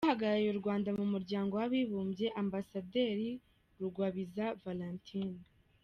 Uhagarariye 0.05 0.49
u 0.51 0.59
Rwanda 0.61 0.89
mu 0.97 1.05
Muryango 1.13 1.53
w’Abibumbye: 1.59 2.25
Ambasaderi 2.41 3.29
Rugwabiza 3.79 4.45
Valentine. 4.63 5.39